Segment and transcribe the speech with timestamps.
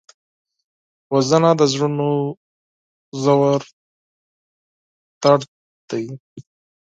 [1.13, 2.09] وژنه د زړونو
[3.21, 3.61] ژور
[5.21, 5.43] درد
[5.89, 6.05] دی